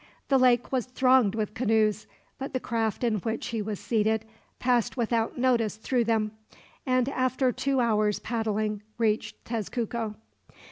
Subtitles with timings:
[0.29, 2.07] The lake was thronged with canoes,
[2.39, 4.25] but the craft in which he was seated
[4.57, 6.31] passed without notice through them,
[6.87, 10.15] and after two hours' paddling reached Tezcuco.